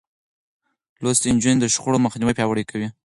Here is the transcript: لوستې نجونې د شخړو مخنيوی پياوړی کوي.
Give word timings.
لوستې 1.03 1.29
نجونې 1.35 1.59
د 1.61 1.65
شخړو 1.73 2.03
مخنيوی 2.05 2.37
پياوړی 2.37 2.63
کوي. 2.71 2.87